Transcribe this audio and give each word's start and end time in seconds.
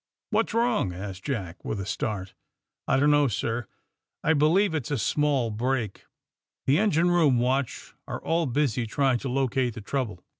''* 0.25 0.29
What's 0.31 0.55
wrong 0.55 0.89
T' 0.89 0.95
asked 0.95 1.23
Jack, 1.25 1.63
with 1.63 1.79
a 1.79 1.85
start. 1.85 2.33
'^I 2.89 2.99
don't 2.99 3.11
know, 3.11 3.27
sir. 3.27 3.67
I 4.23 4.33
believe 4.33 4.73
it's 4.73 4.89
a 4.89 4.97
small 4.97 5.51
break. 5.51 6.05
The 6.65 6.79
engine 6.79 7.11
room 7.11 7.37
watch 7.37 7.93
are 8.07 8.19
all 8.19 8.47
busy 8.47 8.87
trying 8.87 9.19
to 9.19 9.29
locate 9.29 9.75
the 9.75 9.81
trouble. 9.81 10.25